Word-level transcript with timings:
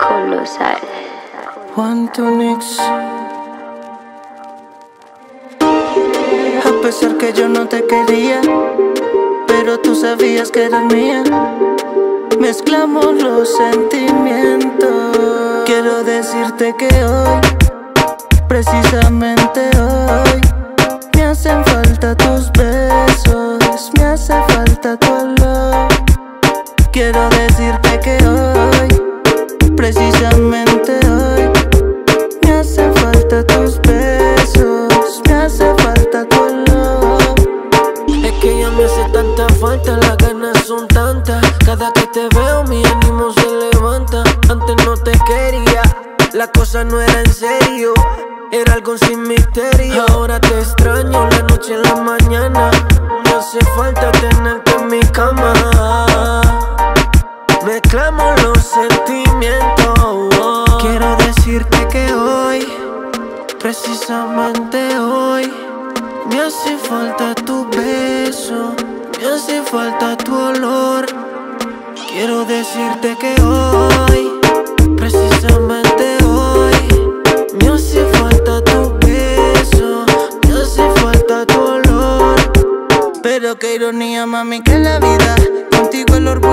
Colosal. 0.00 0.80
One 1.76 2.08
to 2.14 2.30
Nix. 2.30 2.78
A 5.60 6.72
pesar 6.80 7.18
que 7.18 7.34
yo 7.34 7.50
no 7.50 7.68
te 7.68 7.84
quería, 7.86 8.40
pero 9.46 9.78
tú 9.80 9.94
sabías 9.94 10.50
que 10.50 10.64
eras 10.64 10.84
mía. 10.84 11.22
Mezclamos 12.40 13.22
los 13.22 13.54
sentimientos. 13.54 15.18
Quiero 15.66 16.02
decirte 16.02 16.74
que 16.78 16.88
hoy, 17.04 17.40
precisamente 18.48 19.60
hoy, 19.78 20.40
me 21.14 21.24
hacen 21.24 21.62
falta 21.66 22.14
tus 22.14 22.33
Quiero 26.94 27.28
decirte 27.30 27.98
que 27.98 28.16
hoy, 28.24 29.74
precisamente 29.76 30.92
hoy, 31.08 31.50
me 32.44 32.52
hace 32.52 32.88
falta 32.92 33.44
tus 33.44 33.80
besos, 33.80 35.20
me 35.28 35.34
hace 35.34 35.74
falta 35.78 36.24
tu 36.28 36.40
olor. 36.40 37.34
Es 38.24 38.32
que 38.34 38.60
ya 38.60 38.70
me 38.70 38.84
hace 38.84 39.04
tanta 39.12 39.48
falta, 39.54 39.96
las 39.96 40.16
ganas 40.18 40.56
son 40.64 40.86
tantas. 40.86 41.42
Cada 41.66 41.92
que 41.94 42.06
te 42.12 42.28
veo, 42.28 42.62
mi 42.68 42.80
ánimo 42.84 43.32
se 43.32 43.72
levanta. 43.72 44.22
Antes 44.48 44.86
no 44.86 44.96
te 44.96 45.18
quería, 45.26 45.82
la 46.32 46.46
cosa 46.46 46.84
no 46.84 47.00
era 47.00 47.22
en 47.22 47.34
serio. 47.34 47.92
Era 48.52 48.74
algo 48.74 48.96
sin 48.98 49.20
misterio. 49.26 50.06
Ahora 50.10 50.40
te 50.40 50.60
extraño 50.60 51.28
la 51.28 51.42
noche 51.42 51.74
en 51.74 51.82
la 51.82 51.96
mañana. 51.96 52.70
Me 53.24 53.30
hace 53.32 53.58
falta 53.74 54.12
tenerte 54.12 54.70
en 54.78 54.86
mi 54.86 55.00
cama. 55.10 56.13
Mezclamos 57.84 58.42
los 58.42 58.58
sentimientos. 58.58 60.28
Quiero 60.80 61.16
decirte 61.16 61.86
que 61.88 62.12
hoy, 62.14 62.66
precisamente 63.60 64.98
hoy, 64.98 65.52
me 66.30 66.40
hace 66.40 66.78
falta 66.78 67.34
tu 67.34 67.68
beso, 67.68 68.74
me 69.20 69.26
hace 69.26 69.62
falta 69.62 70.16
tu 70.16 70.34
olor. 70.34 71.06
Quiero 72.08 72.44
decirte 72.46 73.16
que 73.20 73.40
hoy, 73.42 74.40
precisamente 74.96 76.16
hoy, 76.24 76.74
me 77.60 77.68
hace 77.68 78.04
falta 78.14 78.64
tu 78.64 78.94
beso, 79.06 80.06
me 80.48 80.54
hace 80.62 80.82
falta 81.00 81.44
tu 81.46 81.60
olor. 81.60 82.36
Pero 83.22 83.56
qué 83.58 83.74
ironía, 83.74 84.26
mami, 84.26 84.62
que 84.62 84.78
la 84.78 84.98
vida 84.98 85.36
contigo 85.70 86.14
el 86.16 86.28
orgullo 86.28 86.43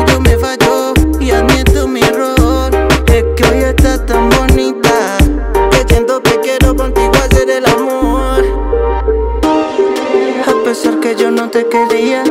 yo 11.21 11.29
no 11.29 11.49
te 11.51 11.67
quería, 11.67 12.23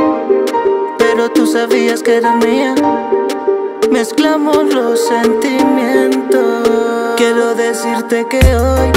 pero 0.98 1.30
tú 1.30 1.46
sabías 1.46 2.02
que 2.02 2.16
eras 2.16 2.44
mía. 2.44 2.74
Mezclamos 3.88 4.74
los 4.74 5.06
sentimientos. 5.06 6.66
Quiero 7.16 7.54
decirte 7.54 8.26
que 8.28 8.40
hoy, 8.56 8.90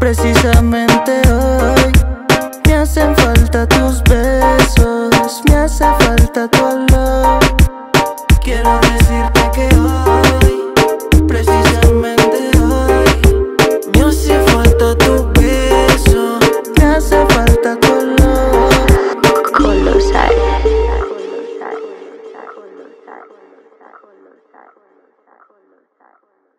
precisamente 0.00 1.22
hoy, 1.30 1.92
me 2.66 2.74
hacen 2.74 3.14
falta 3.14 3.64
tus 3.68 4.02
besos, 4.02 5.40
me 5.48 5.54
hace 5.54 5.84
falta 6.00 6.48
tu 6.48 6.64
olor. 6.64 7.38
Quiero 8.42 8.80
decirte 8.80 9.50
que 9.54 9.68
hoy, 9.76 11.26
precisamente 11.28 12.50
hoy, 12.58 13.92
me 13.94 14.02
hace 14.02 14.36
falta 14.50 14.96
tu 14.98 15.29
that 26.00 26.18
way. 26.22 26.49